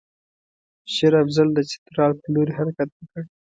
[0.93, 3.23] شېر افضل د چترال پر لوري حرکت وکړ.